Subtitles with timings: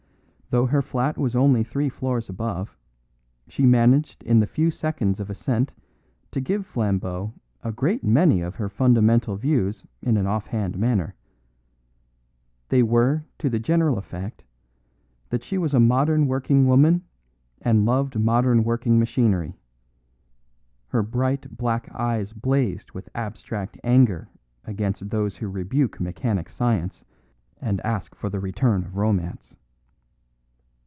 [0.53, 2.75] Though her flat was only three floors above,
[3.47, 5.73] she managed in the few seconds of ascent
[6.31, 7.31] to give Flambeau
[7.63, 11.15] a great many of her fundamental views in an off hand manner;
[12.67, 14.43] they were to the general effect
[15.29, 17.03] that she was a modern working woman
[17.61, 19.57] and loved modern working machinery.
[20.89, 24.27] Her bright black eyes blazed with abstract anger
[24.65, 27.05] against those who rebuke mechanic science
[27.61, 29.55] and ask for the return of romance.